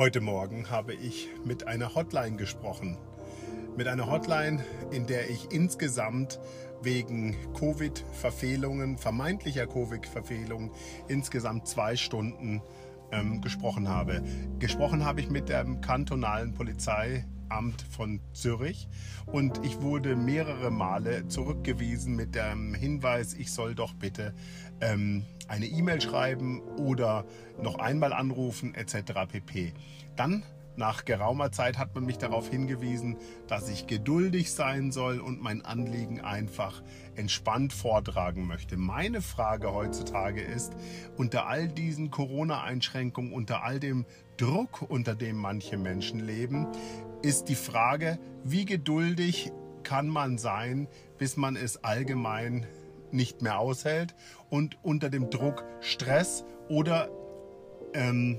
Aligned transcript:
Heute 0.00 0.22
Morgen 0.22 0.70
habe 0.70 0.94
ich 0.94 1.28
mit 1.44 1.66
einer 1.66 1.94
Hotline 1.94 2.38
gesprochen. 2.38 2.96
Mit 3.76 3.86
einer 3.86 4.10
Hotline, 4.10 4.64
in 4.90 5.06
der 5.06 5.28
ich 5.28 5.52
insgesamt 5.52 6.40
wegen 6.80 7.36
Covid-Verfehlungen, 7.52 8.96
vermeintlicher 8.96 9.66
Covid-Verfehlungen, 9.66 10.70
insgesamt 11.08 11.68
zwei 11.68 11.96
Stunden 11.96 12.62
ähm, 13.12 13.42
gesprochen 13.42 13.90
habe. 13.90 14.22
Gesprochen 14.58 15.04
habe 15.04 15.20
ich 15.20 15.28
mit 15.28 15.50
dem 15.50 15.82
kantonalen 15.82 16.54
Polizeiamt 17.50 17.82
von 17.90 18.20
Zürich 18.32 18.88
und 19.26 19.64
ich 19.64 19.80
wurde 19.80 20.16
mehrere 20.16 20.70
Male 20.70 21.26
zurückgewiesen 21.28 22.14
mit 22.14 22.34
dem 22.34 22.74
Hinweis, 22.74 23.34
ich 23.34 23.52
soll 23.52 23.74
doch 23.74 23.92
bitte 23.94 24.32
ähm, 24.80 25.24
eine 25.48 25.66
E-Mail 25.66 26.00
schreiben 26.00 26.60
oder 26.78 27.24
noch 27.60 27.78
einmal 27.78 28.12
anrufen 28.12 28.74
etc. 28.74 29.12
pp. 29.30 29.72
Dann 30.16 30.44
nach 30.76 31.04
geraumer 31.04 31.52
Zeit 31.52 31.76
hat 31.76 31.94
man 31.94 32.06
mich 32.06 32.16
darauf 32.16 32.48
hingewiesen, 32.48 33.16
dass 33.48 33.68
ich 33.68 33.86
geduldig 33.86 34.52
sein 34.52 34.92
soll 34.92 35.18
und 35.18 35.42
mein 35.42 35.62
Anliegen 35.64 36.20
einfach 36.20 36.82
entspannt 37.16 37.72
vortragen 37.72 38.46
möchte. 38.46 38.76
Meine 38.76 39.20
Frage 39.20 39.74
heutzutage 39.74 40.40
ist, 40.40 40.72
unter 41.16 41.48
all 41.48 41.68
diesen 41.68 42.10
Corona-Einschränkungen, 42.10 43.32
unter 43.32 43.62
all 43.64 43.80
dem 43.80 44.06
Druck, 44.38 44.82
unter 44.88 45.14
dem 45.14 45.36
manche 45.36 45.76
Menschen 45.76 46.20
leben, 46.20 46.66
ist 47.22 47.48
die 47.48 47.54
Frage, 47.54 48.18
wie 48.44 48.64
geduldig 48.64 49.52
kann 49.82 50.08
man 50.08 50.38
sein, 50.38 50.88
bis 51.18 51.36
man 51.36 51.56
es 51.56 51.84
allgemein 51.84 52.66
nicht 53.12 53.42
mehr 53.42 53.58
aushält 53.58 54.14
und 54.48 54.78
unter 54.82 55.10
dem 55.10 55.30
Druck 55.30 55.64
Stress 55.80 56.44
oder 56.68 57.10
ähm, 57.92 58.38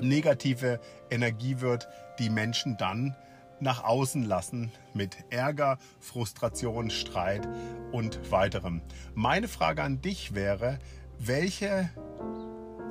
negative 0.00 0.80
Energie 1.10 1.60
wird, 1.60 1.88
die 2.18 2.30
Menschen 2.30 2.76
dann 2.78 3.14
nach 3.60 3.84
außen 3.84 4.24
lassen 4.24 4.72
mit 4.94 5.16
Ärger, 5.28 5.78
Frustration, 6.00 6.90
Streit 6.90 7.46
und 7.92 8.30
weiterem. 8.30 8.80
Meine 9.14 9.48
Frage 9.48 9.82
an 9.82 10.00
dich 10.00 10.34
wäre, 10.34 10.78
welche 11.18 11.90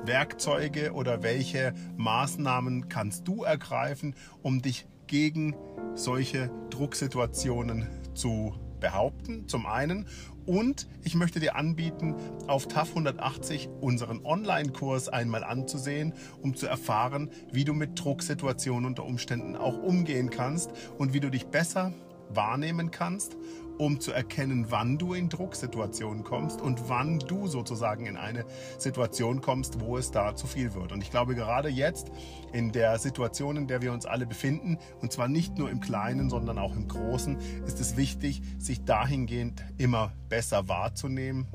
Werkzeuge 0.04 0.92
oder 0.92 1.22
welche 1.22 1.74
Maßnahmen 1.96 2.88
kannst 2.88 3.26
du 3.26 3.42
ergreifen, 3.42 4.14
um 4.42 4.62
dich 4.62 4.86
gegen 5.10 5.56
solche 5.96 6.52
Drucksituationen 6.70 7.88
zu 8.14 8.54
behaupten, 8.78 9.48
zum 9.48 9.66
einen. 9.66 10.06
Und 10.46 10.86
ich 11.02 11.16
möchte 11.16 11.40
dir 11.40 11.56
anbieten, 11.56 12.14
auf 12.46 12.68
TAF 12.68 12.90
180 12.90 13.68
unseren 13.80 14.24
Online-Kurs 14.24 15.08
einmal 15.08 15.42
anzusehen, 15.42 16.14
um 16.40 16.54
zu 16.54 16.68
erfahren, 16.68 17.28
wie 17.52 17.64
du 17.64 17.74
mit 17.74 17.98
Drucksituationen 18.02 18.86
unter 18.86 19.04
Umständen 19.04 19.56
auch 19.56 19.82
umgehen 19.82 20.30
kannst 20.30 20.70
und 20.96 21.12
wie 21.12 21.20
du 21.20 21.28
dich 21.28 21.46
besser 21.46 21.92
wahrnehmen 22.34 22.90
kannst, 22.90 23.36
um 23.78 23.98
zu 23.98 24.12
erkennen, 24.12 24.66
wann 24.68 24.98
du 24.98 25.14
in 25.14 25.28
Drucksituationen 25.30 26.22
kommst 26.22 26.60
und 26.60 26.88
wann 26.88 27.18
du 27.18 27.46
sozusagen 27.46 28.04
in 28.04 28.16
eine 28.16 28.44
Situation 28.78 29.40
kommst, 29.40 29.80
wo 29.80 29.96
es 29.96 30.10
da 30.10 30.36
zu 30.36 30.46
viel 30.46 30.74
wird. 30.74 30.92
Und 30.92 31.02
ich 31.02 31.10
glaube, 31.10 31.34
gerade 31.34 31.70
jetzt 31.70 32.10
in 32.52 32.72
der 32.72 32.98
Situation, 32.98 33.56
in 33.56 33.66
der 33.66 33.80
wir 33.80 33.92
uns 33.92 34.04
alle 34.04 34.26
befinden, 34.26 34.78
und 35.00 35.12
zwar 35.12 35.28
nicht 35.28 35.56
nur 35.56 35.70
im 35.70 35.80
Kleinen, 35.80 36.28
sondern 36.28 36.58
auch 36.58 36.76
im 36.76 36.88
Großen, 36.88 37.38
ist 37.66 37.80
es 37.80 37.96
wichtig, 37.96 38.42
sich 38.58 38.84
dahingehend 38.84 39.64
immer 39.78 40.12
besser 40.28 40.68
wahrzunehmen, 40.68 41.46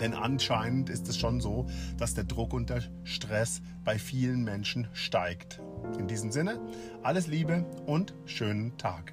denn 0.00 0.14
anscheinend 0.14 0.88
ist 0.88 1.08
es 1.08 1.18
schon 1.18 1.40
so, 1.40 1.66
dass 1.98 2.14
der 2.14 2.24
Druck 2.24 2.54
und 2.54 2.70
der 2.70 2.82
Stress 3.04 3.60
bei 3.84 3.98
vielen 3.98 4.44
Menschen 4.44 4.88
steigt. 4.92 5.60
In 5.98 6.06
diesem 6.06 6.32
Sinne, 6.32 6.60
alles 7.02 7.26
Liebe 7.26 7.66
und 7.86 8.14
schönen 8.24 8.76
Tag. 8.78 9.12